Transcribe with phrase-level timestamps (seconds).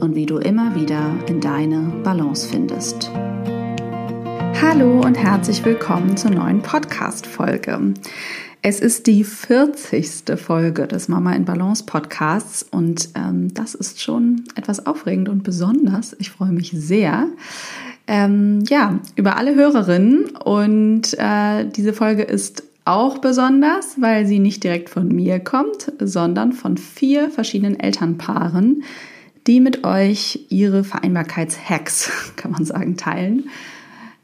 [0.00, 3.10] und wie du immer wieder in deine Balance findest.
[4.60, 7.94] Hallo und herzlich willkommen zur neuen Podcast-Folge.
[8.62, 10.36] Es ist die 40.
[10.36, 16.16] Folge des Mama in Balance Podcasts und ähm, das ist schon etwas aufregend und besonders.
[16.18, 17.28] Ich freue mich sehr.
[18.06, 24.64] Ähm, ja, über alle Hörerinnen und äh, diese Folge ist auch besonders, weil sie nicht
[24.64, 28.82] direkt von mir kommt, sondern von vier verschiedenen Elternpaaren,
[29.48, 33.48] die mit euch ihre Vereinbarkeitshacks, kann man sagen, teilen.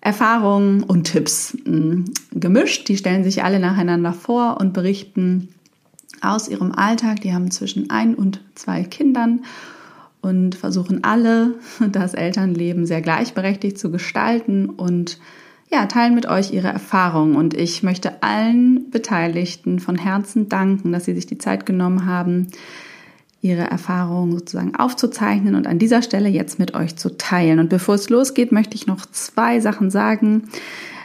[0.00, 2.88] Erfahrungen und Tipps hm, gemischt.
[2.88, 5.48] Die stellen sich alle nacheinander vor und berichten
[6.20, 7.22] aus ihrem Alltag.
[7.22, 9.44] Die haben zwischen ein und zwei Kindern
[10.20, 11.54] und versuchen alle
[11.90, 15.18] das Elternleben sehr gleichberechtigt zu gestalten und
[15.72, 17.34] ja, teilen mit euch ihre Erfahrungen.
[17.34, 22.48] Und ich möchte allen Beteiligten von Herzen danken, dass sie sich die Zeit genommen haben,
[23.44, 27.58] ihre Erfahrungen sozusagen aufzuzeichnen und an dieser Stelle jetzt mit euch zu teilen.
[27.58, 30.44] Und bevor es losgeht, möchte ich noch zwei Sachen sagen.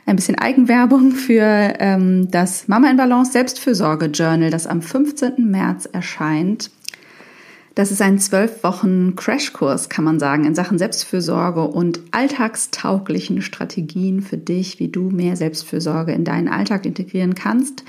[0.05, 1.43] Ein bisschen Eigenwerbung für
[1.79, 5.51] ähm, das Mama in Balance Selbstfürsorge Journal, das am 15.
[5.51, 6.71] März erscheint.
[7.75, 14.21] Das ist ein zwölf Wochen Crashkurs, kann man sagen, in Sachen Selbstfürsorge und alltagstauglichen Strategien
[14.21, 17.83] für dich, wie du mehr Selbstfürsorge in deinen Alltag integrieren kannst.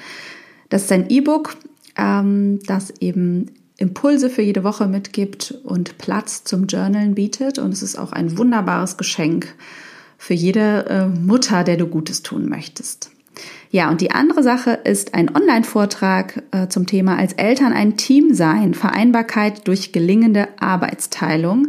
[0.69, 1.57] Das ist ein E-Book,
[1.97, 3.47] ähm, das eben
[3.81, 7.59] Impulse für jede Woche mitgibt und Platz zum Journalen bietet.
[7.59, 9.55] Und es ist auch ein wunderbares Geschenk
[10.19, 13.11] für jede äh, Mutter, der du Gutes tun möchtest.
[13.71, 18.35] Ja, und die andere Sache ist ein Online-Vortrag äh, zum Thema als Eltern ein Team
[18.35, 21.69] sein, Vereinbarkeit durch gelingende Arbeitsteilung.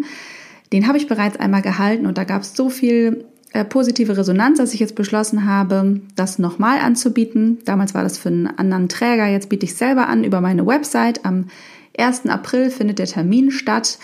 [0.73, 4.57] Den habe ich bereits einmal gehalten und da gab es so viel äh, positive Resonanz,
[4.57, 7.59] dass ich jetzt beschlossen habe, das nochmal anzubieten.
[7.63, 11.23] Damals war das für einen anderen Träger, jetzt biete ich selber an über meine Website
[11.23, 11.45] am
[11.97, 12.27] 1.
[12.27, 13.99] April findet der Termin statt.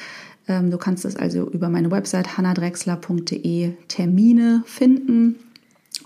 [0.47, 5.35] Ähm, du kannst es also über meine Website hannadrexler.de Termine finden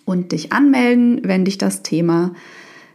[0.05, 2.33] und dich anmelden, wenn dich das Thema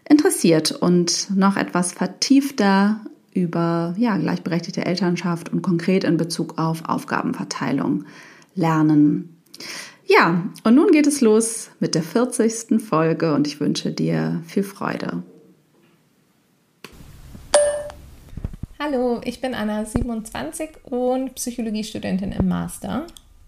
[0.08, 3.00] interessiert und noch etwas vertiefter
[3.32, 8.04] über ja, gleichberechtigte Elternschaft und konkret in Bezug auf Aufgabenverteilung
[8.54, 9.36] lernen.
[10.06, 12.80] Ja, und nun geht es los mit der 40.
[12.80, 15.22] Folge und ich wünsche dir viel Freude.
[18.78, 23.06] Hallo, ich bin Anna, 27 und Psychologiestudentin im Master.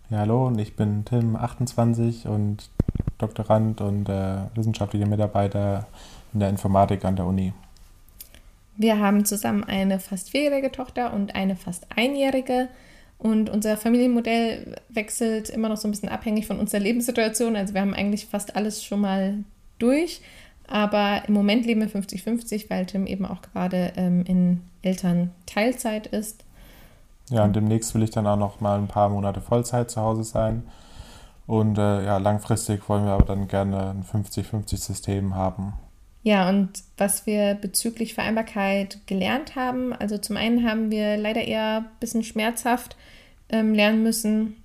[0.08, 2.70] Ja, hallo, und ich bin Tim, 28 und
[3.18, 5.86] Doktorand und äh, wissenschaftlicher Mitarbeiter
[6.32, 7.52] in der Informatik an der Uni.
[8.78, 12.68] Wir haben zusammen eine fast vierjährige Tochter und eine fast einjährige.
[13.18, 17.54] Und unser Familienmodell wechselt immer noch so ein bisschen abhängig von unserer Lebenssituation.
[17.54, 19.44] Also wir haben eigentlich fast alles schon mal
[19.78, 20.22] durch.
[20.68, 26.44] Aber im Moment leben wir 50-50, weil Tim eben auch gerade ähm, in Elternteilzeit ist.
[27.30, 30.24] Ja, und demnächst will ich dann auch noch mal ein paar Monate Vollzeit zu Hause
[30.24, 30.62] sein.
[31.46, 35.74] Und äh, ja, langfristig wollen wir aber dann gerne ein 50-50-System haben.
[36.22, 41.78] Ja, und was wir bezüglich Vereinbarkeit gelernt haben, also zum einen haben wir leider eher
[41.78, 42.96] ein bisschen schmerzhaft
[43.48, 44.56] ähm, lernen müssen,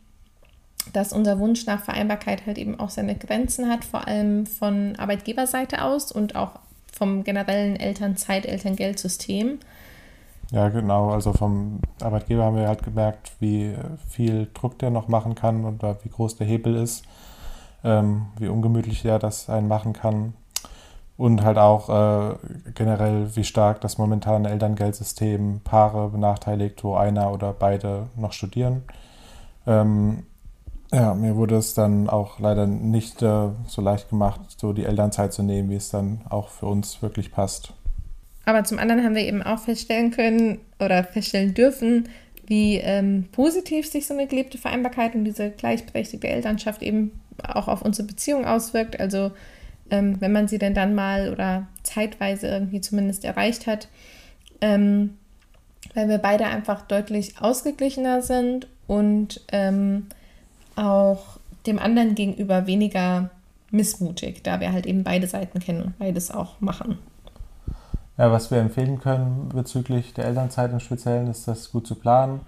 [0.91, 5.83] dass unser Wunsch nach Vereinbarkeit halt eben auch seine Grenzen hat, vor allem von Arbeitgeberseite
[5.83, 6.59] aus und auch
[6.91, 9.59] vom generellen Elternzeit, Elterngeldsystem.
[10.53, 11.09] Ja, genau.
[11.09, 13.75] Also vom Arbeitgeber haben wir halt gemerkt, wie
[14.07, 17.05] viel Druck der noch machen kann und wie groß der Hebel ist,
[17.83, 20.35] ähm, wie ungemütlich der das einen machen kann.
[21.17, 22.35] Und halt auch äh,
[22.75, 28.83] generell, wie stark das momentane Elterngeldsystem Paare benachteiligt, wo einer oder beide noch studieren.
[29.65, 30.27] Ähm,
[30.91, 35.33] ja, mir wurde es dann auch leider nicht äh, so leicht gemacht, so die Elternzeit
[35.33, 37.73] zu nehmen, wie es dann auch für uns wirklich passt.
[38.45, 42.09] Aber zum anderen haben wir eben auch feststellen können oder feststellen dürfen,
[42.45, 47.81] wie ähm, positiv sich so eine gelebte Vereinbarkeit und diese gleichberechtigte Elternschaft eben auch auf
[47.81, 48.99] unsere Beziehung auswirkt.
[48.99, 49.31] Also
[49.89, 53.87] ähm, wenn man sie denn dann mal oder zeitweise irgendwie zumindest erreicht hat,
[54.59, 55.17] ähm,
[55.93, 60.07] weil wir beide einfach deutlich ausgeglichener sind und ähm,
[60.75, 63.29] auch dem anderen gegenüber weniger
[63.71, 66.97] missmutig, da wir halt eben beide Seiten kennen und beides auch machen.
[68.17, 72.41] Ja, was wir empfehlen können bezüglich der Elternzeit im Speziellen ist, das gut zu planen.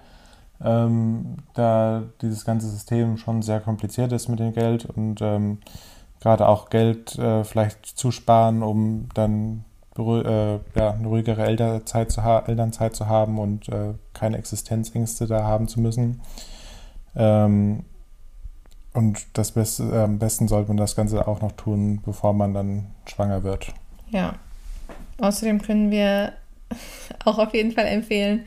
[0.63, 5.59] Ähm, da dieses ganze System schon sehr kompliziert ist mit dem Geld und ähm,
[6.21, 9.65] gerade auch Geld äh, vielleicht zu sparen, um dann
[9.97, 15.67] äh, ja, eine ruhigere Elternzeit zu, Elternzeit zu haben und äh, keine Existenzängste da haben
[15.67, 16.21] zu müssen.
[17.15, 17.85] Ähm,
[18.93, 22.87] und das Beste, am besten sollte man das Ganze auch noch tun, bevor man dann
[23.05, 23.73] schwanger wird.
[24.09, 24.35] Ja.
[25.19, 26.33] Außerdem können wir
[27.23, 28.45] auch auf jeden Fall empfehlen,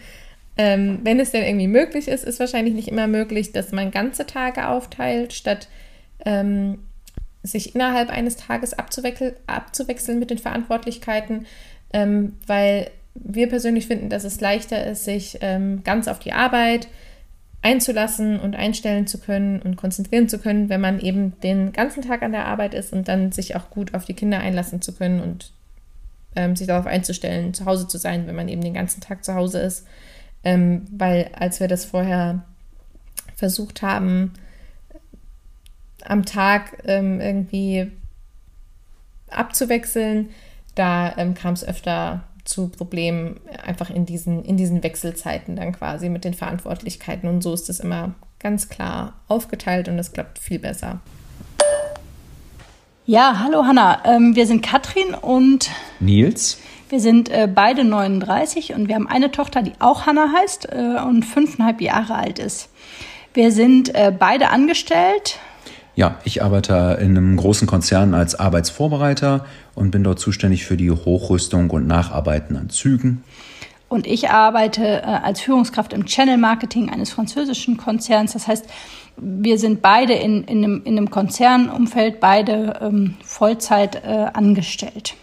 [0.58, 4.26] ähm, wenn es denn irgendwie möglich ist, ist wahrscheinlich nicht immer möglich, dass man ganze
[4.26, 5.68] Tage aufteilt, statt
[6.24, 6.80] ähm,
[7.44, 11.46] sich innerhalb eines Tages abzuwechsel abzuwechseln mit den Verantwortlichkeiten,
[11.92, 16.88] ähm, weil wir persönlich finden, dass es leichter ist, sich ähm, ganz auf die Arbeit
[17.62, 22.22] einzulassen und einstellen zu können und konzentrieren zu können, wenn man eben den ganzen Tag
[22.22, 25.20] an der Arbeit ist und dann sich auch gut auf die Kinder einlassen zu können
[25.20, 25.52] und
[26.38, 29.34] ähm, sich darauf einzustellen, zu Hause zu sein, wenn man eben den ganzen Tag zu
[29.34, 29.84] Hause ist.
[30.44, 32.44] Ähm, weil als wir das vorher
[33.34, 34.34] versucht haben,
[36.04, 37.90] am Tag ähm, irgendwie
[39.28, 40.30] abzuwechseln,
[40.76, 46.08] da ähm, kam es öfter zu Problemen einfach in diesen, in diesen Wechselzeiten dann quasi
[46.08, 47.28] mit den Verantwortlichkeiten.
[47.28, 51.00] Und so ist es immer ganz klar aufgeteilt und es klappt viel besser.
[53.10, 54.02] Ja, hallo Hanna.
[54.04, 56.58] Ähm, wir sind Katrin und Nils.
[56.90, 61.00] Wir sind äh, beide 39 und wir haben eine Tochter, die auch Hanna heißt äh,
[61.02, 62.68] und fünfeinhalb Jahre alt ist.
[63.32, 65.38] Wir sind äh, beide angestellt.
[65.96, 70.90] Ja, ich arbeite in einem großen Konzern als Arbeitsvorbereiter und bin dort zuständig für die
[70.90, 73.24] Hochrüstung und Nacharbeiten an Zügen.
[73.88, 78.34] Und ich arbeite äh, als Führungskraft im Channel Marketing eines französischen Konzerns.
[78.34, 78.66] Das heißt,
[79.16, 85.14] wir sind beide in, in, einem, in einem Konzernumfeld, beide ähm, Vollzeit äh, angestellt.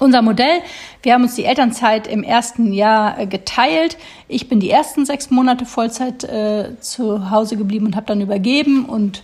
[0.00, 0.60] Unser Modell,
[1.02, 3.96] wir haben uns die Elternzeit im ersten Jahr äh, geteilt.
[4.28, 8.84] Ich bin die ersten sechs Monate Vollzeit äh, zu Hause geblieben und habe dann übergeben
[8.84, 9.22] und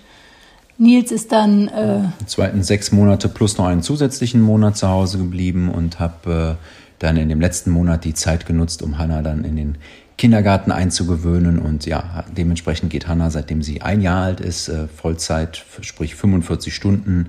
[0.76, 5.70] Nils ist dann äh, zweiten sechs Monate plus noch einen zusätzlichen Monat zu Hause geblieben
[5.70, 9.56] und habe äh, dann in dem letzten Monat die Zeit genutzt, um Hannah dann in
[9.56, 9.78] den
[10.16, 11.58] Kindergarten einzugewöhnen.
[11.58, 16.74] Und ja, dementsprechend geht Hannah, seitdem sie ein Jahr alt ist, äh, Vollzeit, sprich 45
[16.74, 17.28] Stunden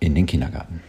[0.00, 0.80] in den Kindergarten.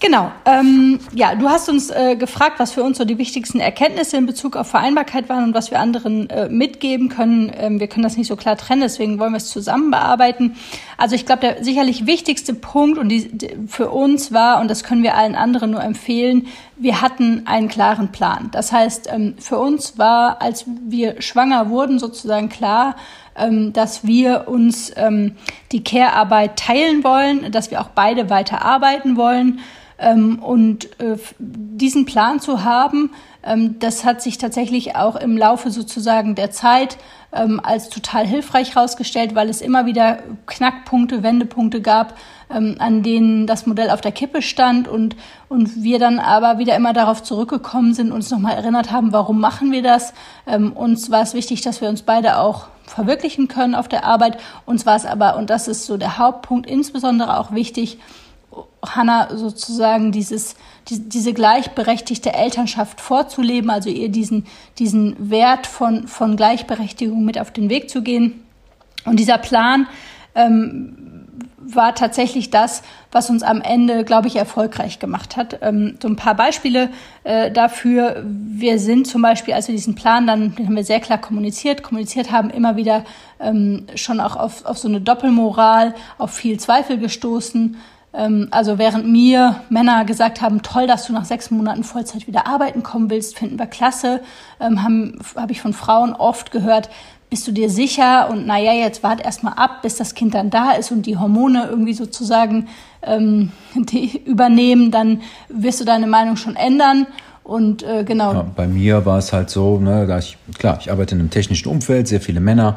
[0.00, 0.32] Genau.
[0.46, 4.24] Ähm, ja, du hast uns äh, gefragt, was für uns so die wichtigsten Erkenntnisse in
[4.24, 7.52] Bezug auf Vereinbarkeit waren und was wir anderen äh, mitgeben können.
[7.54, 10.56] Ähm, wir können das nicht so klar trennen, deswegen wollen wir es zusammen bearbeiten.
[10.96, 14.84] Also ich glaube, der sicherlich wichtigste Punkt und die, die, für uns war, und das
[14.84, 18.48] können wir allen anderen nur empfehlen, wir hatten einen klaren Plan.
[18.52, 22.96] Das heißt, ähm, für uns war, als wir schwanger wurden, sozusagen klar,
[23.36, 25.36] ähm, dass wir uns ähm,
[25.72, 29.60] die Care-Arbeit teilen wollen, dass wir auch beide weiter arbeiten wollen
[30.00, 33.10] und äh, diesen Plan zu haben,
[33.42, 36.96] ähm, das hat sich tatsächlich auch im Laufe sozusagen der Zeit
[37.32, 42.16] ähm, als total hilfreich herausgestellt, weil es immer wieder Knackpunkte, Wendepunkte gab,
[42.50, 45.16] ähm, an denen das Modell auf der Kippe stand und,
[45.48, 49.70] und wir dann aber wieder immer darauf zurückgekommen sind, uns nochmal erinnert haben, warum machen
[49.70, 50.12] wir das.
[50.46, 54.38] Ähm, uns war es wichtig, dass wir uns beide auch verwirklichen können auf der Arbeit.
[54.66, 57.98] Uns war es aber, und das ist so der Hauptpunkt, insbesondere auch wichtig,
[58.84, 60.56] Hannah sozusagen dieses,
[60.88, 64.46] die, diese gleichberechtigte Elternschaft vorzuleben, also ihr diesen,
[64.78, 68.42] diesen Wert von, von Gleichberechtigung mit auf den Weg zu gehen.
[69.04, 69.86] Und dieser Plan
[70.34, 71.26] ähm,
[71.58, 75.58] war tatsächlich das, was uns am Ende, glaube ich, erfolgreich gemacht hat.
[75.62, 76.90] Ähm, so ein paar Beispiele
[77.24, 78.24] äh, dafür.
[78.24, 81.82] Wir sind zum Beispiel, als wir diesen Plan dann, den haben wir sehr klar kommuniziert,
[81.82, 83.04] kommuniziert haben, immer wieder
[83.38, 87.76] ähm, schon auch auf, auf so eine Doppelmoral, auf viel Zweifel gestoßen.
[88.12, 92.46] Ähm, also während mir Männer gesagt haben, toll, dass du nach sechs Monaten Vollzeit wieder
[92.46, 94.20] arbeiten kommen willst, finden wir klasse,
[94.60, 96.90] ähm, habe hab ich von Frauen oft gehört,
[97.30, 98.28] bist du dir sicher?
[98.28, 101.68] Und naja, jetzt wart erstmal ab, bis das Kind dann da ist und die Hormone
[101.70, 102.66] irgendwie sozusagen
[103.02, 103.52] ähm,
[104.26, 107.06] übernehmen, dann wirst du deine Meinung schon ändern.
[107.44, 108.32] Und äh, genau.
[108.32, 111.30] Ja, bei mir war es halt so, ne, da ich, klar, ich arbeite in einem
[111.30, 112.76] technischen Umfeld, sehr viele Männer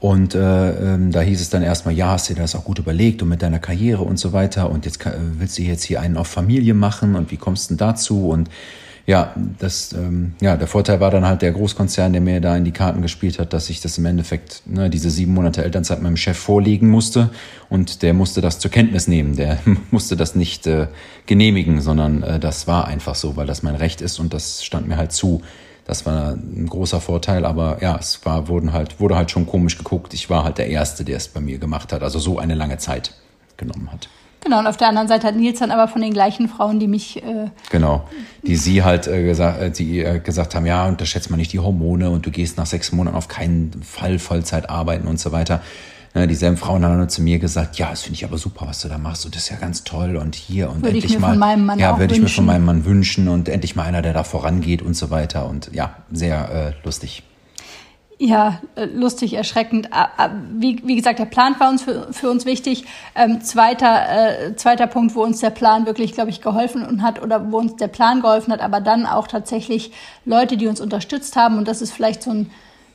[0.00, 2.78] und äh, ähm, da hieß es dann erstmal, ja, hast du dir das auch gut
[2.78, 4.70] überlegt und mit deiner Karriere und so weiter.
[4.70, 4.98] Und jetzt
[5.38, 8.30] willst du jetzt hier einen auf Familie machen und wie kommst du denn dazu?
[8.30, 8.48] Und
[9.06, 12.64] ja, das, ähm, ja, der Vorteil war dann halt der Großkonzern, der mir da in
[12.64, 16.16] die Karten gespielt hat, dass ich das im Endeffekt, ne, diese sieben Monate Elternzeit meinem
[16.16, 17.28] Chef vorlegen musste
[17.68, 19.36] und der musste das zur Kenntnis nehmen.
[19.36, 19.58] Der
[19.90, 20.86] musste das nicht äh,
[21.26, 24.88] genehmigen, sondern äh, das war einfach so, weil das mein Recht ist und das stand
[24.88, 25.42] mir halt zu.
[25.90, 29.76] Das war ein großer Vorteil, aber ja, es war, wurden halt, wurde halt schon komisch
[29.76, 30.14] geguckt.
[30.14, 32.78] Ich war halt der Erste, der es bei mir gemacht hat, also so eine lange
[32.78, 33.12] Zeit
[33.56, 34.08] genommen hat.
[34.44, 36.86] Genau, und auf der anderen Seite hat Nils dann aber von den gleichen Frauen, die
[36.86, 37.20] mich.
[37.24, 38.04] Äh genau,
[38.46, 41.58] die sie halt äh, gesagt, äh, die äh, gesagt haben, ja, unterschätzt man nicht die
[41.58, 45.60] Hormone und du gehst nach sechs Monaten auf keinen Fall Vollzeit arbeiten und so weiter.
[46.12, 48.80] Ne, dieselben Frauen haben dann zu mir gesagt, ja, das finde ich aber super, was
[48.82, 51.30] du da machst und das ist ja ganz toll und hier und würde endlich mal,
[51.30, 54.02] von meinem Mann ja, würde ich mir von meinem Mann wünschen und endlich mal einer,
[54.02, 57.22] der da vorangeht und so weiter und ja, sehr äh, lustig.
[58.22, 59.88] Ja, äh, lustig, erschreckend.
[60.52, 62.84] Wie, wie gesagt, der Plan war uns für, für uns wichtig.
[63.14, 67.22] Ähm, zweiter, äh, zweiter Punkt, wo uns der Plan wirklich, glaube ich, geholfen und hat
[67.22, 69.92] oder wo uns der Plan geholfen hat, aber dann auch tatsächlich
[70.26, 71.56] Leute, die uns unterstützt haben.
[71.56, 72.50] Und das ist vielleicht so ein,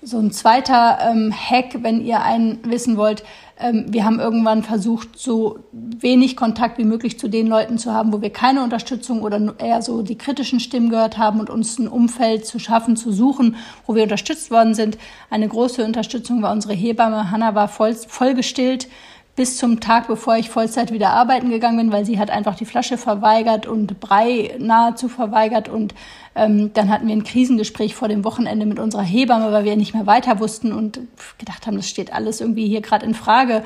[0.06, 3.24] so ein zweiter ähm, Hack, wenn ihr einen wissen wollt.
[3.60, 8.14] Ähm, wir haben irgendwann versucht, so wenig Kontakt wie möglich zu den Leuten zu haben,
[8.14, 11.88] wo wir keine Unterstützung oder eher so die kritischen Stimmen gehört haben und uns ein
[11.88, 13.56] Umfeld zu schaffen, zu suchen,
[13.88, 15.00] wo wir unterstützt worden sind.
[15.32, 17.32] Eine große Unterstützung war unsere Hebamme.
[17.32, 18.88] Hanna war voll, voll gestillt
[19.36, 22.66] bis zum Tag, bevor ich Vollzeit wieder arbeiten gegangen bin, weil sie hat einfach die
[22.66, 25.68] Flasche verweigert und Brei nahezu verweigert.
[25.68, 25.94] Und
[26.36, 29.94] ähm, dann hatten wir ein Krisengespräch vor dem Wochenende mit unserer Hebamme, weil wir nicht
[29.94, 31.00] mehr weiter wussten und
[31.38, 33.64] gedacht haben, das steht alles irgendwie hier gerade in Frage.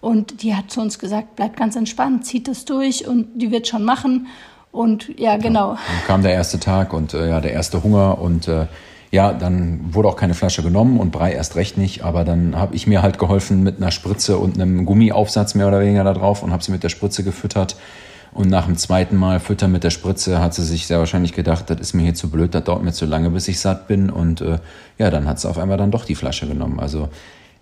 [0.00, 3.66] Und die hat zu uns gesagt, bleibt ganz entspannt, zieht das durch und die wird
[3.66, 4.28] schon machen.
[4.70, 5.70] Und ja, genau.
[5.70, 8.66] Dann kam der erste Tag und äh, ja, der erste Hunger und äh,
[9.10, 12.74] ja, dann wurde auch keine Flasche genommen und Brei erst recht nicht, aber dann habe
[12.74, 16.42] ich mir halt geholfen mit einer Spritze und einem Gummiaufsatz mehr oder weniger da drauf
[16.42, 17.76] und habe sie mit der Spritze gefüttert.
[18.32, 21.70] Und nach dem zweiten Mal füttern mit der Spritze hat sie sich sehr wahrscheinlich gedacht,
[21.70, 24.10] das ist mir hier zu blöd, das dauert mir zu lange, bis ich satt bin.
[24.10, 24.58] Und äh,
[24.98, 26.78] ja, dann hat sie auf einmal dann doch die Flasche genommen.
[26.78, 27.08] Also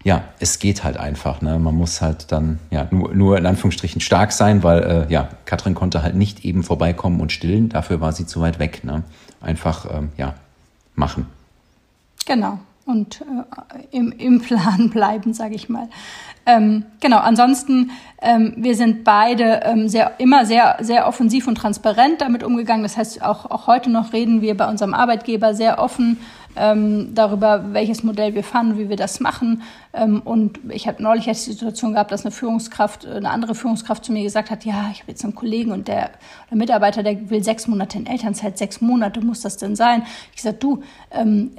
[0.02, 1.40] ja, es geht halt einfach.
[1.40, 1.60] Ne?
[1.60, 5.74] Man muss halt dann ja nur, nur in Anführungsstrichen stark sein, weil äh, ja, Katrin
[5.74, 7.68] konnte halt nicht eben vorbeikommen und stillen.
[7.68, 8.82] Dafür war sie zu weit weg.
[8.82, 9.04] Ne?
[9.40, 10.34] Einfach ähm, ja
[10.96, 11.26] machen.
[12.26, 12.58] Genau.
[12.84, 15.88] Und äh, im, im Plan bleiben, sage ich mal.
[16.48, 17.90] Ähm, genau, ansonsten,
[18.22, 22.84] ähm, wir sind beide ähm, sehr, immer sehr, sehr offensiv und transparent damit umgegangen.
[22.84, 26.18] Das heißt, auch, auch heute noch reden wir bei unserem Arbeitgeber sehr offen
[26.56, 29.62] ähm, darüber, welches Modell wir fahren, wie wir das machen.
[29.92, 34.12] Ähm, und ich habe neulich die Situation gehabt, dass eine Führungskraft, eine andere Führungskraft zu
[34.12, 36.10] mir gesagt hat, ja, ich habe jetzt einen Kollegen und der,
[36.50, 40.02] der Mitarbeiter, der will sechs Monate in Elternzeit, sechs Monate muss das denn sein?
[40.30, 41.52] Ich gesagt, du, ähm,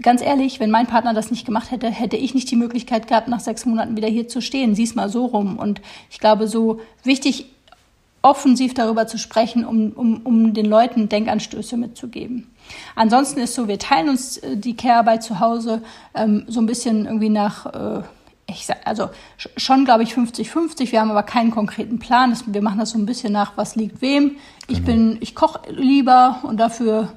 [0.00, 3.28] ganz ehrlich, wenn mein Partner das nicht gemacht hätte, hätte ich nicht die Möglichkeit gehabt,
[3.28, 4.74] nach sechs Monaten wieder hier zu stehen.
[4.74, 5.58] Sieh's mal so rum.
[5.58, 5.80] Und
[6.10, 7.46] ich glaube, so wichtig
[8.24, 12.53] offensiv darüber zu sprechen, um, um, um den Leuten Denkanstöße mitzugeben.
[12.94, 15.82] Ansonsten ist so, wir teilen uns äh, die Care-Arbeit zu Hause
[16.14, 18.02] ähm, so ein bisschen irgendwie nach, äh,
[18.46, 20.92] ich sag, also schon glaube ich 50-50.
[20.92, 22.30] Wir haben aber keinen konkreten Plan.
[22.30, 24.36] Das, wir machen das so ein bisschen nach, was liegt wem.
[24.68, 24.86] Ich Genau.
[24.86, 27.12] bin, ich koche lieber und dafür,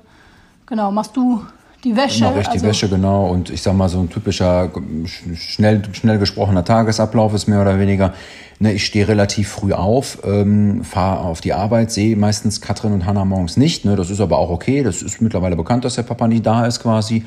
[0.65, 1.45] genau, machst du
[1.83, 2.23] die Wäsche.
[2.25, 3.27] Mache ich die also- Wäsche, genau.
[3.27, 4.71] Und ich sag mal, so ein typischer,
[5.05, 8.13] sch- schnell, schnell gesprochener Tagesablauf ist mehr oder weniger.
[8.59, 13.05] Ne, ich stehe relativ früh auf, ähm, fahre auf die Arbeit, sehe meistens Katrin und
[13.05, 13.85] Hannah morgens nicht.
[13.85, 14.81] Ne, das ist aber auch okay.
[14.81, 17.25] Das ist mittlerweile bekannt, dass der Papa nie da ist quasi.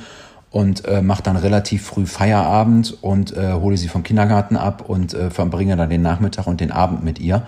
[0.50, 5.14] Und äh, mache dann relativ früh Feierabend und äh, hole sie vom Kindergarten ab und
[5.14, 7.42] äh, verbringe dann den Nachmittag und den Abend mit ihr.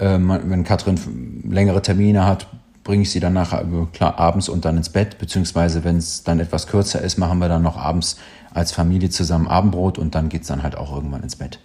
[0.00, 2.46] Ähm, wenn Katrin längere Termine hat,
[2.88, 6.40] bringe ich sie dann nachher klar abends und dann ins Bett, beziehungsweise wenn es dann
[6.40, 8.16] etwas kürzer ist, machen wir dann noch abends
[8.54, 11.58] als Familie zusammen Abendbrot und dann geht's dann halt auch irgendwann ins Bett.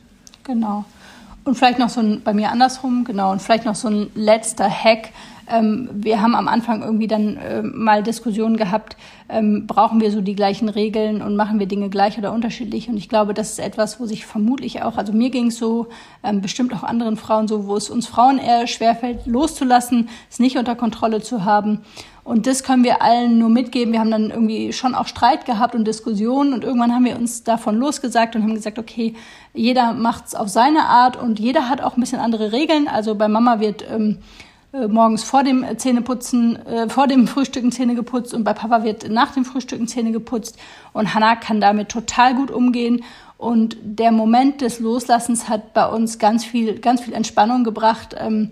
[0.44, 0.84] Genau.
[1.46, 4.70] Und vielleicht noch so ein, bei mir andersrum, genau, und vielleicht noch so ein letzter
[4.70, 5.12] Hack.
[5.50, 8.98] Ähm, wir haben am Anfang irgendwie dann ähm, mal Diskussionen gehabt,
[9.30, 12.90] ähm, brauchen wir so die gleichen Regeln und machen wir Dinge gleich oder unterschiedlich?
[12.90, 15.88] Und ich glaube, das ist etwas, wo sich vermutlich auch, also mir ging es so,
[16.24, 20.58] ähm, bestimmt auch anderen Frauen so, wo es uns Frauen eher schwerfällt, loszulassen, es nicht
[20.58, 21.82] unter Kontrolle zu haben.
[22.24, 23.92] Und das können wir allen nur mitgeben.
[23.92, 27.44] Wir haben dann irgendwie schon auch Streit gehabt und Diskussionen und irgendwann haben wir uns
[27.44, 29.14] davon losgesagt und haben gesagt, okay,
[29.54, 32.88] jeder macht's auf seine Art und jeder hat auch ein bisschen andere Regeln.
[32.88, 34.20] Also bei Mama wird ähm,
[34.74, 39.10] äh, morgens vor dem Zähneputzen, äh, vor dem Frühstücken Zähne geputzt und bei Papa wird
[39.10, 40.58] nach dem Frühstücken Zähne geputzt
[40.94, 43.03] und Hannah kann damit total gut umgehen.
[43.38, 48.15] Und der Moment des Loslassens hat bei uns ganz viel, ganz viel Entspannung gebracht.
[48.18, 48.51] Ähm,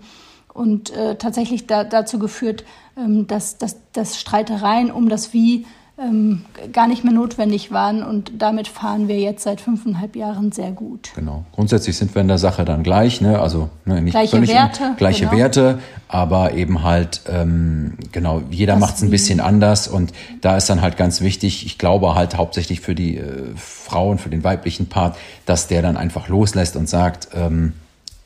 [0.52, 2.64] und äh, tatsächlich da, dazu geführt,
[2.96, 5.66] ähm, dass, dass, dass Streitereien um das Wie
[5.98, 8.02] ähm, gar nicht mehr notwendig waren.
[8.02, 11.10] Und damit fahren wir jetzt seit fünfeinhalb Jahren sehr gut.
[11.14, 11.44] Genau.
[11.52, 13.38] Grundsätzlich sind wir in der Sache dann gleich, ne?
[13.38, 15.36] also ne, nicht gleiche völlig Werte, gleiche genau.
[15.36, 20.68] Werte, aber eben halt ähm, genau jeder macht es ein bisschen anders und da ist
[20.70, 21.66] dann halt ganz wichtig.
[21.66, 25.96] Ich glaube halt hauptsächlich für die äh, Frauen, für den weiblichen Part, dass der dann
[25.96, 27.28] einfach loslässt und sagt.
[27.34, 27.74] Ähm,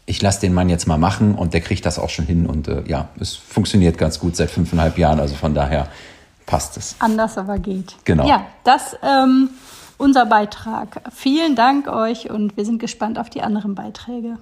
[0.08, 2.68] ich lasse den Mann jetzt mal machen und der kriegt das auch schon hin und
[2.68, 5.88] äh, ja, es funktioniert ganz gut seit fünfeinhalb Jahren, also von daher
[6.46, 6.96] passt es.
[7.00, 7.96] Anders aber geht.
[8.04, 8.26] Genau.
[8.26, 9.50] Ja, das ähm,
[9.98, 11.02] unser Beitrag.
[11.12, 14.38] Vielen Dank euch und wir sind gespannt auf die anderen Beiträge.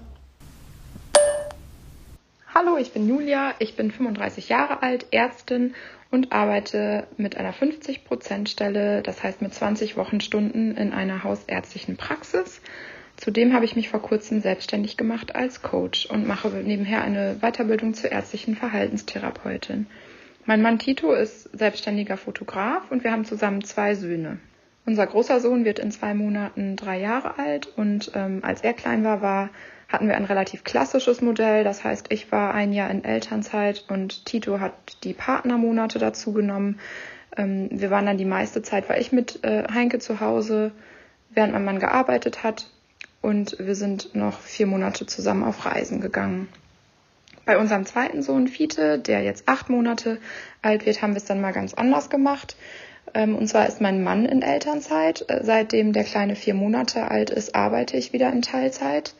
[2.54, 5.74] Hallo, ich bin Julia, ich bin 35 Jahre alt, Ärztin
[6.12, 12.60] und arbeite mit einer 50%-Stelle, das heißt mit 20 Wochenstunden in einer hausärztlichen Praxis.
[13.16, 17.94] Zudem habe ich mich vor kurzem selbstständig gemacht als Coach und mache nebenher eine Weiterbildung
[17.94, 19.86] zur ärztlichen Verhaltenstherapeutin.
[20.46, 24.38] Mein Mann Tito ist selbstständiger Fotograf und wir haben zusammen zwei Söhne.
[24.84, 29.04] Unser großer Sohn wird in zwei Monaten drei Jahre alt und ähm, als er klein
[29.04, 29.48] war, war,
[29.88, 31.64] hatten wir ein relativ klassisches Modell.
[31.64, 34.74] Das heißt, ich war ein Jahr in Elternzeit und Tito hat
[35.04, 36.78] die Partnermonate dazu genommen.
[37.38, 40.72] Ähm, wir waren dann die meiste Zeit, war ich mit äh, Heinke zu Hause,
[41.30, 42.68] während mein Mann gearbeitet hat
[43.22, 46.48] und wir sind noch vier Monate zusammen auf Reisen gegangen.
[47.46, 50.18] Bei unserem zweiten Sohn Fiete, der jetzt acht Monate
[50.62, 52.56] alt wird, haben wir es dann mal ganz anders gemacht.
[53.12, 55.24] Ähm, und zwar ist mein Mann in Elternzeit.
[55.28, 59.14] Äh, seitdem der Kleine vier Monate alt ist, arbeite ich wieder in Teilzeit.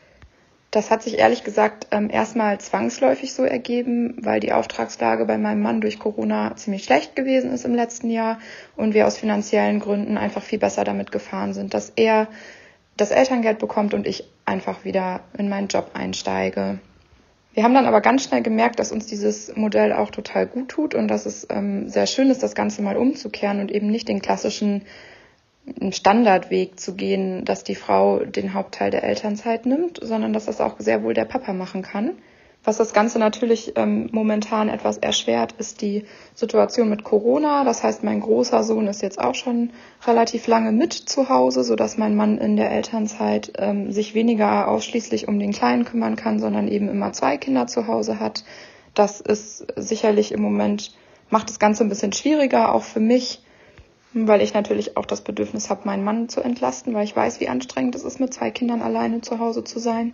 [0.71, 5.61] Das hat sich ehrlich gesagt ähm, erstmal zwangsläufig so ergeben, weil die Auftragslage bei meinem
[5.61, 8.39] Mann durch Corona ziemlich schlecht gewesen ist im letzten Jahr
[8.75, 12.27] und wir aus finanziellen Gründen einfach viel besser damit gefahren sind, dass er
[12.97, 16.79] das Elterngeld bekommt und ich einfach wieder in meinen Job einsteige.
[17.55, 20.93] Wir haben dann aber ganz schnell gemerkt, dass uns dieses Modell auch total gut tut
[20.93, 24.21] und dass es ähm, sehr schön ist, das Ganze mal umzukehren und eben nicht den
[24.21, 24.81] klassischen
[25.91, 30.79] Standardweg zu gehen, dass die Frau den Hauptteil der Elternzeit nimmt, sondern dass das auch
[30.79, 32.17] sehr wohl der Papa machen kann.
[32.65, 37.63] Was das Ganze natürlich ähm, momentan etwas erschwert, ist die Situation mit Corona.
[37.63, 39.69] Das heißt, mein großer Sohn ist jetzt auch schon
[40.07, 45.27] relativ lange mit zu Hause, sodass mein Mann in der Elternzeit ähm, sich weniger ausschließlich
[45.27, 48.43] um den Kleinen kümmern kann, sondern eben immer zwei Kinder zu Hause hat.
[48.95, 50.95] Das ist sicherlich im Moment,
[51.29, 53.43] macht das Ganze ein bisschen schwieriger, auch für mich,
[54.13, 57.49] weil ich natürlich auch das Bedürfnis habe, meinen Mann zu entlasten, weil ich weiß, wie
[57.49, 60.13] anstrengend es ist, mit zwei Kindern alleine zu Hause zu sein.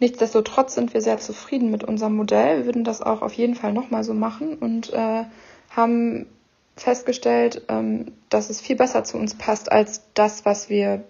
[0.00, 2.58] Nichtsdestotrotz sind wir sehr zufrieden mit unserem Modell.
[2.58, 5.24] Wir würden das auch auf jeden Fall nochmal so machen und äh,
[5.68, 6.26] haben
[6.74, 11.04] festgestellt, ähm, dass es viel besser zu uns passt als das, was wir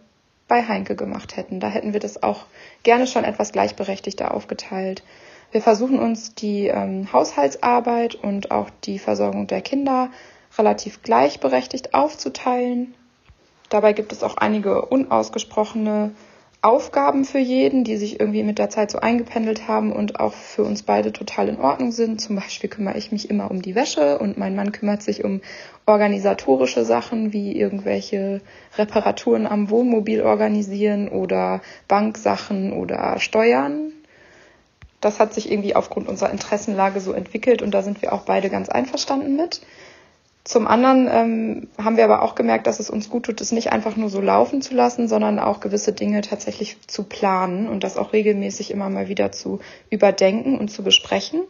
[0.48, 1.60] bei Heinke gemacht hätten.
[1.60, 2.46] Da hätten wir das auch
[2.82, 5.04] gerne schon etwas gleichberechtigter aufgeteilt.
[5.52, 10.10] Wir versuchen uns die ähm, Haushaltsarbeit und auch die Versorgung der Kinder
[10.58, 12.94] relativ gleichberechtigt aufzuteilen.
[13.68, 16.10] Dabei gibt es auch einige unausgesprochene
[16.62, 20.62] Aufgaben für jeden, die sich irgendwie mit der Zeit so eingependelt haben und auch für
[20.62, 22.20] uns beide total in Ordnung sind.
[22.20, 25.40] Zum Beispiel kümmere ich mich immer um die Wäsche und mein Mann kümmert sich um
[25.86, 28.42] organisatorische Sachen wie irgendwelche
[28.76, 33.92] Reparaturen am Wohnmobil organisieren oder Banksachen oder Steuern.
[35.00, 38.50] Das hat sich irgendwie aufgrund unserer Interessenlage so entwickelt und da sind wir auch beide
[38.50, 39.62] ganz einverstanden mit.
[40.50, 43.70] Zum anderen ähm, haben wir aber auch gemerkt, dass es uns gut tut, es nicht
[43.70, 47.96] einfach nur so laufen zu lassen, sondern auch gewisse Dinge tatsächlich zu planen und das
[47.96, 49.60] auch regelmäßig immer mal wieder zu
[49.90, 51.42] überdenken und zu besprechen.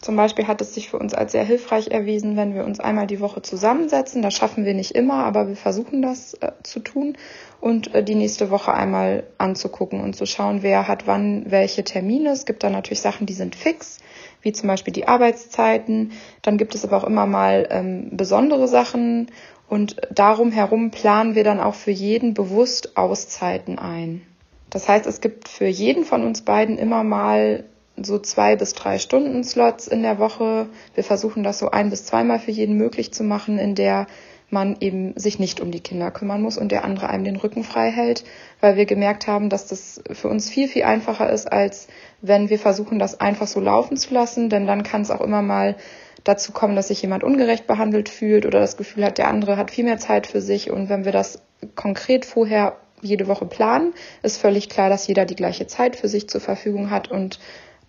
[0.00, 3.06] Zum Beispiel hat es sich für uns als sehr hilfreich erwiesen, wenn wir uns einmal
[3.06, 4.22] die Woche zusammensetzen.
[4.22, 7.18] Das schaffen wir nicht immer, aber wir versuchen das äh, zu tun
[7.60, 12.30] und äh, die nächste Woche einmal anzugucken und zu schauen, wer hat wann welche Termine.
[12.30, 13.98] Es gibt da natürlich Sachen, die sind fix
[14.42, 16.12] wie zum Beispiel die Arbeitszeiten.
[16.42, 19.30] Dann gibt es aber auch immer mal ähm, besondere Sachen
[19.68, 24.22] und darum herum planen wir dann auch für jeden bewusst Auszeiten ein.
[24.70, 27.64] Das heißt, es gibt für jeden von uns beiden immer mal
[28.00, 30.68] so zwei bis drei Stunden Slots in der Woche.
[30.94, 34.06] Wir versuchen das so ein bis zweimal für jeden möglich zu machen, in der
[34.50, 37.64] man eben sich nicht um die Kinder kümmern muss und der andere einem den Rücken
[37.64, 38.24] frei hält,
[38.60, 41.88] weil wir gemerkt haben, dass das für uns viel, viel einfacher ist, als
[42.22, 45.42] wenn wir versuchen, das einfach so laufen zu lassen, denn dann kann es auch immer
[45.42, 45.76] mal
[46.24, 49.70] dazu kommen, dass sich jemand ungerecht behandelt fühlt oder das Gefühl hat, der andere hat
[49.70, 50.70] viel mehr Zeit für sich.
[50.70, 51.42] Und wenn wir das
[51.74, 56.28] konkret vorher jede Woche planen, ist völlig klar, dass jeder die gleiche Zeit für sich
[56.28, 57.10] zur Verfügung hat.
[57.10, 57.38] Und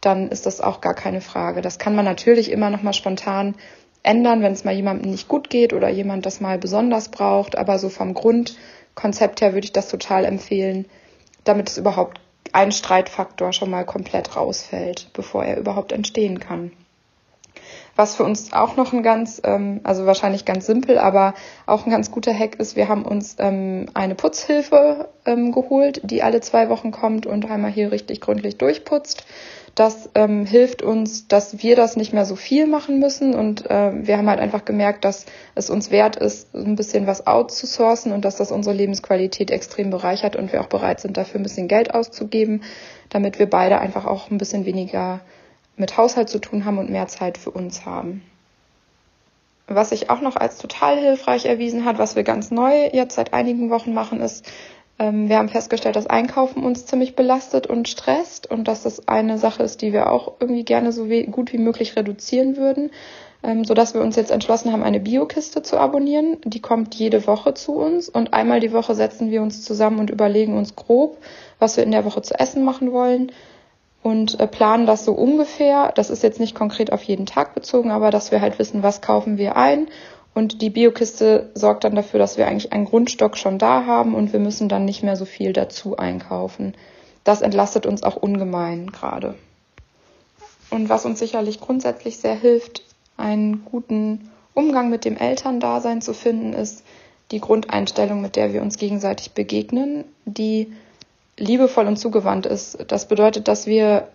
[0.01, 1.61] dann ist das auch gar keine Frage.
[1.61, 3.55] Das kann man natürlich immer noch mal spontan
[4.03, 7.57] ändern, wenn es mal jemandem nicht gut geht oder jemand das mal besonders braucht.
[7.57, 10.85] Aber so vom Grundkonzept her würde ich das total empfehlen,
[11.43, 12.19] damit es überhaupt
[12.53, 16.71] ein Streitfaktor schon mal komplett rausfällt, bevor er überhaupt entstehen kann.
[17.95, 21.33] Was für uns auch noch ein ganz, ähm, also wahrscheinlich ganz simpel, aber
[21.65, 26.23] auch ein ganz guter Hack ist, wir haben uns ähm, eine Putzhilfe ähm, geholt, die
[26.23, 29.25] alle zwei Wochen kommt und einmal hier richtig gründlich durchputzt.
[29.79, 33.91] Das ähm, hilft uns, dass wir das nicht mehr so viel machen müssen und äh,
[34.05, 38.25] wir haben halt einfach gemerkt, dass es uns wert ist, ein bisschen was outzusourcen und
[38.25, 41.93] dass das unsere Lebensqualität extrem bereichert und wir auch bereit sind, dafür ein bisschen Geld
[41.93, 42.63] auszugeben,
[43.07, 45.21] damit wir beide einfach auch ein bisschen weniger
[45.77, 48.21] mit Haushalt zu tun haben und mehr Zeit für uns haben.
[49.69, 53.31] Was sich auch noch als total hilfreich erwiesen hat, was wir ganz neu jetzt seit
[53.31, 54.45] einigen Wochen machen, ist,
[54.99, 59.63] wir haben festgestellt, dass Einkaufen uns ziemlich belastet und stresst und dass das eine Sache
[59.63, 62.91] ist, die wir auch irgendwie gerne so gut wie möglich reduzieren würden,
[63.41, 66.37] ähm, so dass wir uns jetzt entschlossen haben, eine Biokiste zu abonnieren.
[66.43, 70.09] Die kommt jede Woche zu uns und einmal die Woche setzen wir uns zusammen und
[70.09, 71.17] überlegen uns grob,
[71.59, 73.31] was wir in der Woche zu essen machen wollen
[74.03, 75.91] und äh, planen das so ungefähr.
[75.95, 79.01] Das ist jetzt nicht konkret auf jeden Tag bezogen, aber dass wir halt wissen, was
[79.01, 79.87] kaufen wir ein.
[80.33, 84.31] Und die Biokiste sorgt dann dafür, dass wir eigentlich einen Grundstock schon da haben und
[84.31, 86.75] wir müssen dann nicht mehr so viel dazu einkaufen.
[87.23, 89.35] Das entlastet uns auch ungemein gerade.
[90.69, 92.83] Und was uns sicherlich grundsätzlich sehr hilft,
[93.17, 96.83] einen guten Umgang mit dem Elterndasein zu finden, ist
[97.31, 100.71] die Grundeinstellung, mit der wir uns gegenseitig begegnen, die
[101.37, 102.77] liebevoll und zugewandt ist.
[102.87, 104.07] Das bedeutet, dass wir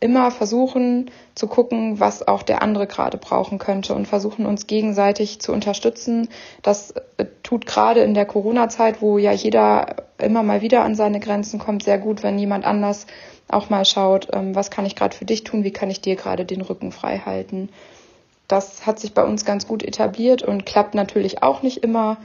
[0.00, 5.40] immer versuchen zu gucken, was auch der andere gerade brauchen könnte und versuchen uns gegenseitig
[5.40, 6.28] zu unterstützen.
[6.62, 11.20] Das äh, tut gerade in der Corona-Zeit, wo ja jeder immer mal wieder an seine
[11.20, 13.06] Grenzen kommt, sehr gut, wenn jemand anders
[13.48, 16.16] auch mal schaut, ähm, was kann ich gerade für dich tun, wie kann ich dir
[16.16, 17.68] gerade den Rücken frei halten.
[18.46, 22.18] Das hat sich bei uns ganz gut etabliert und klappt natürlich auch nicht immer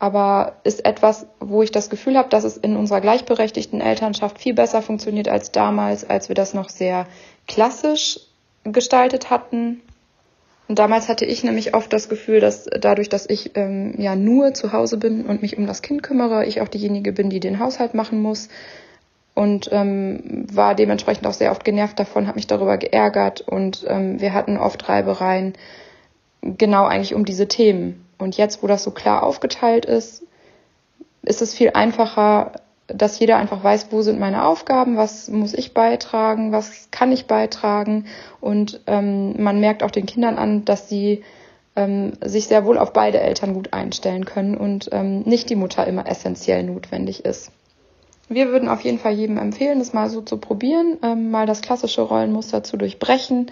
[0.00, 4.54] aber ist etwas, wo ich das Gefühl habe, dass es in unserer gleichberechtigten Elternschaft viel
[4.54, 7.06] besser funktioniert als damals, als wir das noch sehr
[7.46, 8.18] klassisch
[8.64, 9.82] gestaltet hatten.
[10.68, 14.54] Und damals hatte ich nämlich oft das Gefühl, dass dadurch, dass ich ähm, ja nur
[14.54, 17.58] zu Hause bin und mich um das Kind kümmere, ich auch diejenige bin, die den
[17.58, 18.48] Haushalt machen muss
[19.34, 24.18] und ähm, war dementsprechend auch sehr oft genervt davon, habe mich darüber geärgert und ähm,
[24.18, 25.52] wir hatten oft Reibereien
[26.40, 28.06] genau eigentlich um diese Themen.
[28.20, 30.22] Und jetzt, wo das so klar aufgeteilt ist,
[31.22, 32.52] ist es viel einfacher,
[32.86, 37.26] dass jeder einfach weiß, wo sind meine Aufgaben, was muss ich beitragen, was kann ich
[37.26, 38.06] beitragen.
[38.40, 41.22] Und ähm, man merkt auch den Kindern an, dass sie
[41.76, 45.86] ähm, sich sehr wohl auf beide Eltern gut einstellen können und ähm, nicht die Mutter
[45.86, 47.52] immer essentiell notwendig ist.
[48.28, 51.62] Wir würden auf jeden Fall jedem empfehlen, das mal so zu probieren, ähm, mal das
[51.62, 53.50] klassische Rollenmuster zu durchbrechen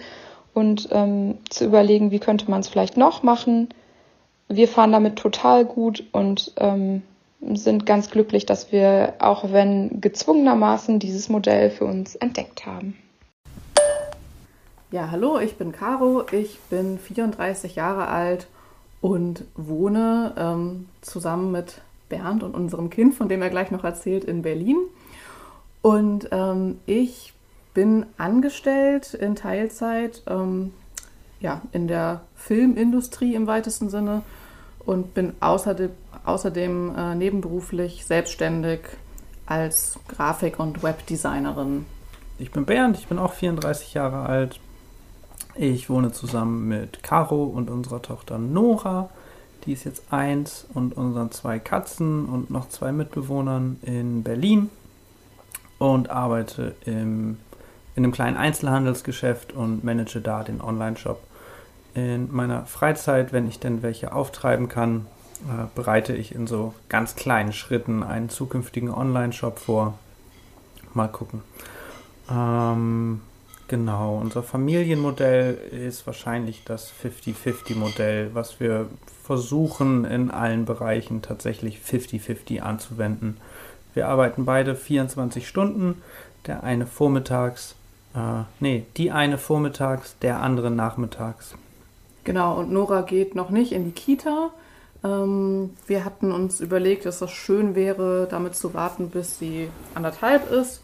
[0.53, 3.69] und ähm, zu überlegen, wie könnte man es vielleicht noch machen
[4.49, 7.03] wir fahren damit total gut und ähm,
[7.53, 12.97] sind ganz glücklich, dass wir, auch wenn gezwungenermaßen, dieses Modell für uns entdeckt haben.
[14.91, 18.47] Ja, hallo, ich bin Caro, ich bin 34 Jahre alt
[19.01, 24.23] und wohne ähm, zusammen mit Bernd und unserem Kind, von dem er gleich noch erzählt,
[24.23, 24.77] in Berlin.
[25.83, 27.33] Und ähm, ich
[27.75, 30.73] bin angestellt in Teilzeit ähm,
[31.39, 34.23] ja, in der Filmindustrie im weitesten Sinne
[34.89, 35.91] und bin außerdem,
[36.25, 38.79] außerdem äh, nebenberuflich selbstständig
[39.45, 41.85] als Grafik- und Webdesignerin.
[42.39, 44.59] Ich bin Bernd, ich bin auch 34 Jahre alt.
[45.53, 49.11] Ich wohne zusammen mit Caro und unserer Tochter Nora.
[49.65, 54.71] Die ist jetzt eins und unseren zwei Katzen und noch zwei Mitbewohnern in Berlin
[55.77, 57.37] und arbeite im,
[57.95, 61.21] in einem kleinen Einzelhandelsgeschäft und manage da den Online-Shop
[61.93, 65.07] in meiner Freizeit, wenn ich denn welche auftreiben kann,
[65.47, 69.97] äh, bereite ich in so ganz kleinen Schritten einen zukünftigen Online-Shop vor.
[70.93, 71.41] Mal gucken.
[72.29, 73.21] Ähm,
[73.67, 78.87] genau, unser Familienmodell ist wahrscheinlich das 50-50-Modell, was wir
[79.23, 83.37] versuchen in allen Bereichen tatsächlich 50-50 anzuwenden.
[83.93, 86.01] Wir arbeiten beide 24 Stunden,
[86.47, 87.75] der eine vormittags,
[88.15, 91.55] äh, nee, die eine vormittags, der andere nachmittags.
[92.29, 94.51] Genau, und Nora geht noch nicht in die Kita.
[95.03, 100.51] Ähm, wir hatten uns überlegt, dass das schön wäre, damit zu warten, bis sie anderthalb
[100.51, 100.83] ist.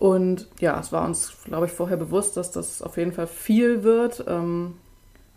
[0.00, 3.84] Und ja, es war uns, glaube ich, vorher bewusst, dass das auf jeden Fall viel
[3.84, 4.24] wird.
[4.26, 4.74] Ähm,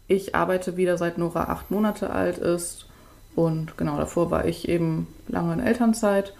[0.07, 2.87] ich arbeite wieder seit Nora acht Monate alt ist.
[3.35, 6.33] Und genau davor war ich eben lange in Elternzeit.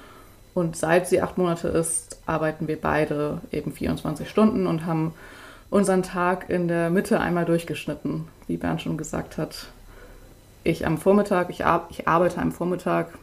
[0.55, 5.13] Und seit sie acht Monate ist, arbeiten wir beide eben 24 Stunden und haben
[5.69, 9.67] unseren Tag in der Mitte einmal durchgeschnitten, wie Bernd schon gesagt hat.
[10.63, 13.13] Ich am Vormittag, ich, ar ich arbeite am Vormittag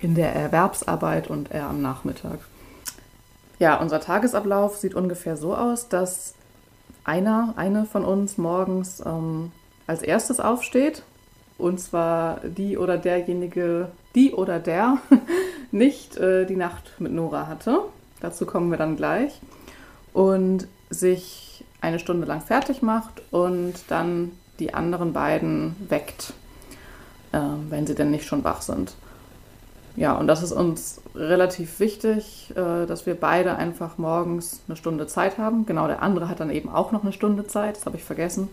[0.00, 2.38] in der Erwerbsarbeit und er am Nachmittag.
[3.58, 6.34] Ja, unser Tagesablauf sieht ungefähr so aus, dass
[7.04, 9.52] einer, eine von uns morgens ähm,
[9.86, 11.02] als erstes aufsteht.
[11.58, 14.98] Und zwar die oder derjenige, die oder der
[15.70, 17.80] nicht äh, die Nacht mit Nora hatte.
[18.20, 19.40] Dazu kommen wir dann gleich.
[20.12, 26.32] Und sich eine Stunde lang fertig macht und dann die anderen beiden weckt,
[27.32, 28.94] äh, wenn sie denn nicht schon wach sind.
[29.96, 35.06] Ja, und das ist uns relativ wichtig, äh, dass wir beide einfach morgens eine Stunde
[35.06, 35.64] Zeit haben.
[35.64, 38.48] Genau, der andere hat dann eben auch noch eine Stunde Zeit, das habe ich vergessen.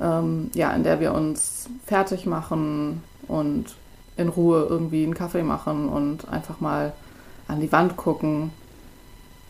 [0.00, 3.76] Ähm, ja, in der wir uns fertig machen und
[4.16, 6.92] in Ruhe irgendwie einen Kaffee machen und einfach mal
[7.48, 8.50] an die Wand gucken.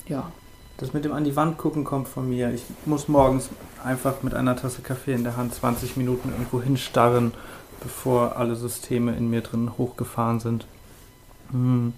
[0.09, 0.33] Ja.
[0.83, 2.53] Das mit dem an die Wand gucken kommt von mir.
[2.53, 3.51] Ich muss morgens
[3.85, 7.35] einfach mit einer Tasse Kaffee in der Hand 20 Minuten irgendwo hinstarren,
[7.81, 10.67] bevor alle Systeme in mir drin hochgefahren sind.
[11.53, 11.93] Hm.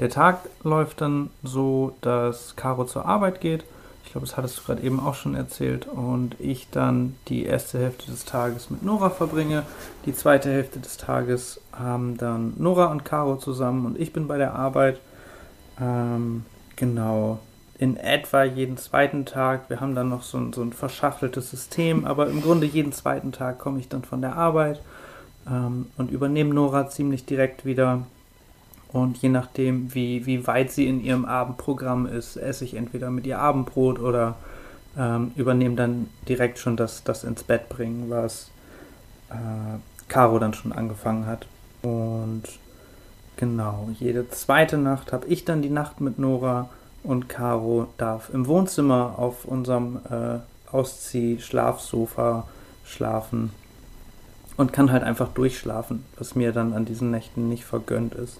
[0.00, 3.66] Der Tag läuft dann so, dass Caro zur Arbeit geht.
[4.06, 5.86] Ich glaube, das hattest du gerade eben auch schon erzählt.
[5.86, 9.64] Und ich dann die erste Hälfte des Tages mit Nora verbringe.
[10.06, 14.38] Die zweite Hälfte des Tages haben dann Nora und Caro zusammen und ich bin bei
[14.38, 14.98] der Arbeit.
[15.78, 17.38] Ähm, genau.
[17.78, 19.68] In etwa jeden zweiten Tag.
[19.68, 23.32] Wir haben dann noch so ein, so ein verschachteltes System, aber im Grunde jeden zweiten
[23.32, 24.80] Tag komme ich dann von der Arbeit
[25.48, 28.02] ähm, und übernehme Nora ziemlich direkt wieder
[28.94, 33.26] und je nachdem, wie, wie weit sie in ihrem Abendprogramm ist, esse ich entweder mit
[33.26, 34.36] ihr Abendbrot oder
[34.96, 38.52] ähm, übernehme dann direkt schon das, das ins Bett bringen, was
[39.30, 41.48] äh, Caro dann schon angefangen hat.
[41.82, 42.44] Und
[43.36, 46.68] genau, jede zweite Nacht habe ich dann die Nacht mit Nora
[47.04, 50.38] und Caro darf im Wohnzimmer auf unserem äh,
[50.72, 52.48] Auszieh-Schlafsofa
[52.84, 53.50] schlafen
[54.56, 58.38] und kann halt einfach durchschlafen, was mir dann an diesen Nächten nicht vergönnt ist.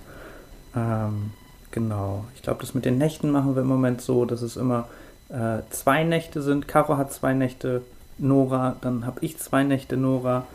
[0.75, 1.33] Ähm,
[1.71, 2.25] genau.
[2.35, 4.89] Ich glaube, das mit den Nächten machen wir im Moment so, dass es immer
[5.29, 6.67] äh, zwei Nächte sind.
[6.67, 7.83] Caro hat zwei Nächte
[8.19, 10.47] Nora, dann habe ich zwei Nächte Nora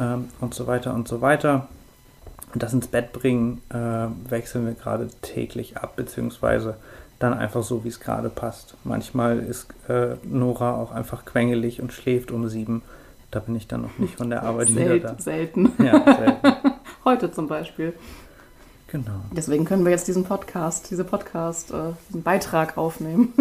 [0.00, 1.68] ähm, und so weiter und so weiter.
[2.52, 6.76] Und das ins Bett bringen äh, wechseln wir gerade täglich ab, beziehungsweise
[7.22, 8.74] dann einfach so, wie es gerade passt.
[8.84, 12.82] Manchmal ist äh, Nora auch einfach quengelig und schläft um sieben.
[13.30, 15.22] Da bin ich dann noch nicht von der Arbeit Sel wieder da.
[15.22, 15.72] Selten.
[15.78, 16.72] Ja, selten.
[17.04, 17.94] Heute zum Beispiel.
[18.88, 19.20] Genau.
[19.34, 23.32] Deswegen können wir jetzt diesen Podcast, diese Podcast, äh, diesen Beitrag aufnehmen.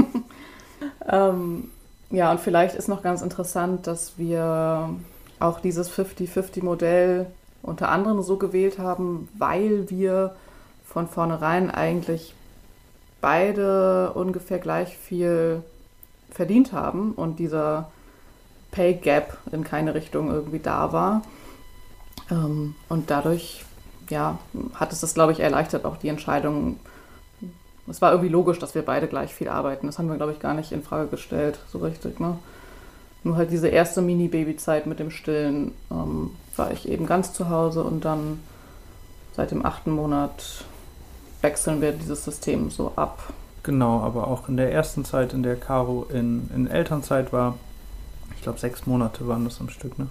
[1.09, 1.69] ähm,
[2.09, 4.89] ja, und vielleicht ist noch ganz interessant, dass wir
[5.39, 7.25] auch dieses 50-50-Modell
[7.63, 10.35] unter anderem so gewählt haben, weil wir
[10.85, 12.33] von vornherein eigentlich
[13.21, 15.63] beide ungefähr gleich viel
[16.31, 17.91] verdient haben und dieser
[18.71, 21.21] Pay Gap in keine Richtung irgendwie da war.
[22.29, 23.65] Ähm, und dadurch
[24.09, 24.39] ja,
[24.73, 26.79] hat es das, glaube ich, erleichtert, auch die Entscheidung.
[27.87, 29.87] Es war irgendwie logisch, dass wir beide gleich viel arbeiten.
[29.87, 32.19] Das haben wir, glaube ich, gar nicht in Frage gestellt, so richtig.
[32.19, 32.37] Ne?
[33.23, 37.83] Nur halt diese erste Mini-Baby-Zeit mit dem Stillen ähm, war ich eben ganz zu Hause
[37.83, 38.39] und dann
[39.33, 40.65] seit dem achten Monat
[41.41, 43.33] wechseln wir dieses System so ab.
[43.63, 47.57] Genau, aber auch in der ersten Zeit, in der Caro in, in Elternzeit war,
[48.35, 50.07] ich glaube sechs Monate waren das am Stück, ne?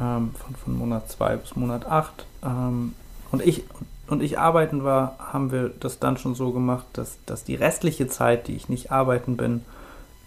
[0.00, 2.94] Ähm, von, von Monat zwei bis Monat acht, ähm,
[3.30, 3.64] und ich,
[4.06, 8.08] und ich arbeiten war, haben wir das dann schon so gemacht, dass, dass die restliche
[8.08, 9.64] Zeit, die ich nicht arbeiten bin,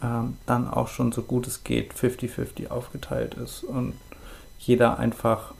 [0.03, 3.93] ähm, dann auch schon so gut es geht 50-50 aufgeteilt ist und
[4.59, 5.53] jeder einfach,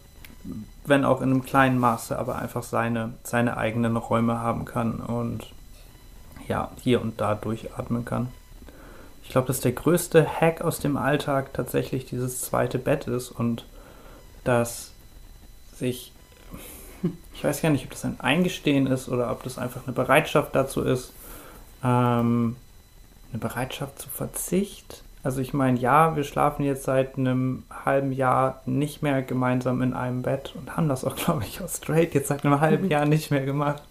[0.86, 5.48] wenn auch in einem kleinen Maße, aber einfach seine, seine eigenen Räume haben kann und
[6.48, 8.30] ja, hier und da durchatmen kann.
[9.24, 13.66] Ich glaube, dass der größte Hack aus dem Alltag tatsächlich dieses zweite Bett ist und
[14.44, 14.92] dass
[15.74, 16.12] sich
[17.34, 20.56] ich weiß gar nicht, ob das ein Eingestehen ist oder ob das einfach eine Bereitschaft
[20.56, 21.14] dazu ist,
[21.84, 22.56] ähm,
[23.32, 25.04] eine Bereitschaft zu Verzicht.
[25.24, 29.94] Also ich meine, ja, wir schlafen jetzt seit einem halben Jahr nicht mehr gemeinsam in
[29.94, 33.06] einem Bett und haben das auch, glaube ich, auch straight jetzt seit einem halben Jahr
[33.06, 33.84] nicht mehr gemacht,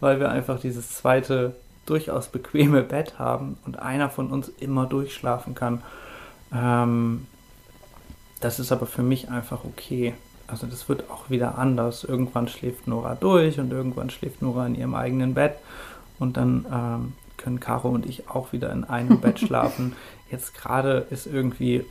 [0.00, 1.54] weil wir einfach dieses zweite
[1.84, 5.82] durchaus bequeme Bett haben und einer von uns immer durchschlafen kann.
[6.54, 7.26] Ähm,
[8.40, 10.14] das ist aber für mich einfach okay.
[10.46, 12.04] Also das wird auch wieder anders.
[12.04, 15.54] Irgendwann schläft Nora durch und irgendwann schläft Nora in ihrem eigenen Bett
[16.18, 19.94] und dann ähm, können Caro und ich auch wieder in einem Bett schlafen.
[20.30, 21.84] Jetzt gerade ist irgendwie,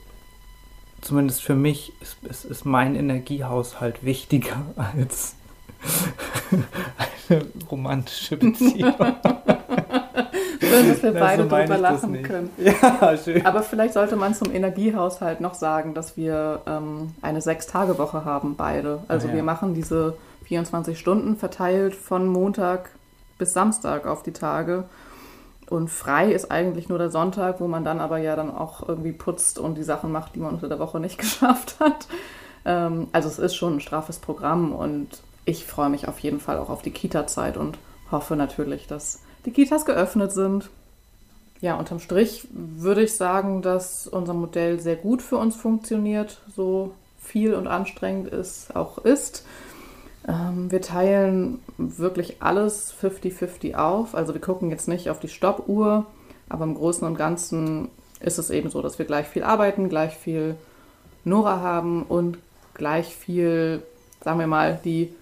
[1.01, 5.35] zumindest für mich, ist, ist, ist mein Energiehaushalt wichtiger als
[7.29, 8.95] eine romantische Beziehung.
[10.59, 12.49] Schön, dass wir beide so drüber lachen können.
[12.57, 13.45] Ja, schön.
[13.45, 18.99] Aber vielleicht sollte man zum Energiehaushalt noch sagen, dass wir ähm, eine Sechs-Tage-Woche haben, beide.
[19.07, 19.37] Also ah, ja.
[19.37, 22.91] wir machen diese 24 Stunden verteilt von Montag
[23.37, 24.85] bis Samstag auf die Tage.
[25.71, 29.13] Und frei ist eigentlich nur der Sonntag, wo man dann aber ja dann auch irgendwie
[29.13, 32.07] putzt und die Sachen macht, die man unter der Woche nicht geschafft hat.
[32.65, 35.07] Ähm, also es ist schon ein straffes Programm und
[35.45, 37.77] ich freue mich auf jeden Fall auch auf die Kita-Zeit und
[38.11, 40.69] hoffe natürlich, dass die Kitas geöffnet sind.
[41.61, 46.91] Ja, unterm Strich würde ich sagen, dass unser Modell sehr gut für uns funktioniert, so
[47.17, 49.45] viel und anstrengend es auch ist.
[50.27, 54.15] Ähm, wir teilen wirklich alles 50-50 auf.
[54.15, 56.05] Also wir gucken jetzt nicht auf die Stoppuhr,
[56.49, 60.15] aber im Großen und Ganzen ist es eben so, dass wir gleich viel arbeiten, gleich
[60.15, 60.55] viel
[61.23, 62.37] Nora haben und
[62.73, 63.81] gleich viel,
[64.23, 65.13] sagen wir mal, die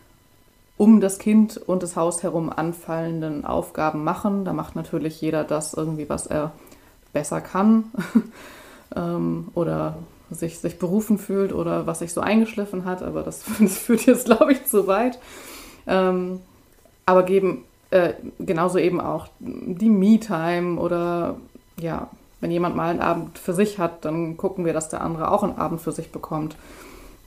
[0.77, 4.45] um das Kind und das Haus herum anfallenden Aufgaben machen.
[4.45, 6.53] Da macht natürlich jeder das irgendwie, was er
[7.12, 7.85] besser kann
[8.95, 9.97] ähm, oder
[10.31, 13.03] sich, sich berufen fühlt oder was sich so eingeschliffen hat.
[13.03, 15.19] Aber das, das führt jetzt, glaube ich, zu weit.
[15.87, 16.41] Ähm,
[17.05, 21.37] aber geben äh, genauso eben auch die Me-Time oder
[21.79, 22.09] ja,
[22.41, 25.43] wenn jemand mal einen Abend für sich hat, dann gucken wir, dass der andere auch
[25.43, 26.55] einen Abend für sich bekommt.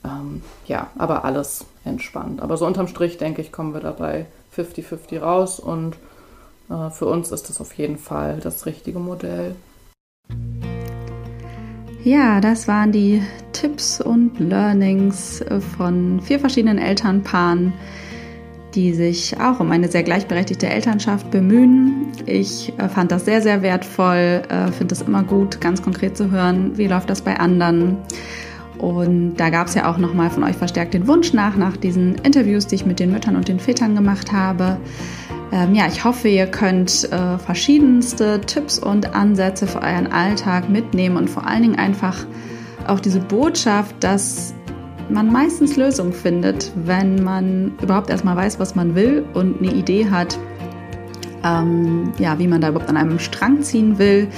[0.03, 2.41] Ähm, ja, aber alles entspannt.
[2.41, 5.97] Aber so unterm Strich, denke ich, kommen wir dabei 50-50 raus und
[6.69, 9.55] äh, für uns ist das auf jeden Fall das richtige Modell.
[12.03, 13.21] Ja, das waren die
[13.53, 15.41] Tipps und Learnings
[15.77, 17.71] von vier verschiedenen Elternpaaren,
[18.75, 22.07] die sich auch um eine sehr gleichberechtigte Elternschaft bemühen.
[22.25, 26.29] Ich äh, fand das sehr, sehr wertvoll, äh, finde es immer gut, ganz konkret zu
[26.29, 27.97] hören, wie läuft das bei anderen.
[28.79, 32.15] Und da gab es ja auch nochmal von euch verstärkt den Wunsch nach, nach diesen
[32.15, 34.77] Interviews, die ich mit den Müttern und den Vätern gemacht habe.
[35.53, 41.15] Ähm, ja, ich hoffe, ihr könnt äh, verschiedenste Tipps und Ansätze für euren Alltag mitnehmen
[41.15, 42.25] und vor allen Dingen einfach
[42.87, 44.55] auch diese Botschaft, dass
[45.09, 50.09] man meistens Lösungen findet, wenn man überhaupt erstmal weiß, was man will und eine Idee
[50.09, 50.39] hat,
[51.43, 54.29] ähm, ja, wie man da überhaupt an einem Strang ziehen will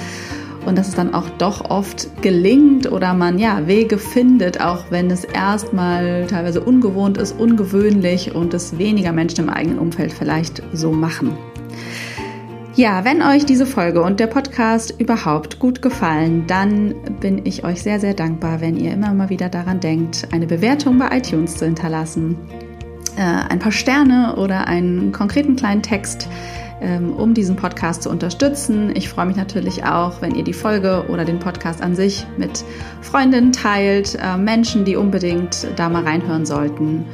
[0.66, 5.10] und dass es dann auch doch oft gelingt oder man ja Wege findet, auch wenn
[5.10, 10.92] es erstmal teilweise ungewohnt ist, ungewöhnlich und es weniger Menschen im eigenen Umfeld vielleicht so
[10.92, 11.36] machen.
[12.74, 17.82] Ja, wenn euch diese Folge und der Podcast überhaupt gut gefallen, dann bin ich euch
[17.82, 21.64] sehr, sehr dankbar, wenn ihr immer mal wieder daran denkt, eine Bewertung bei iTunes zu
[21.64, 22.36] hinterlassen,
[23.16, 26.28] äh, ein paar Sterne oder einen konkreten kleinen Text
[26.80, 28.94] um diesen Podcast zu unterstützen.
[28.94, 32.64] Ich freue mich natürlich auch, wenn ihr die Folge oder den Podcast an sich mit
[33.00, 37.06] Freundinnen teilt, äh, Menschen, die unbedingt da mal reinhören sollten.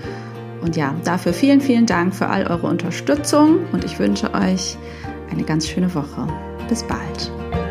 [0.62, 4.76] Und ja, dafür vielen, vielen Dank für all eure Unterstützung und ich wünsche euch
[5.30, 6.26] eine ganz schöne Woche.
[6.68, 7.61] Bis bald.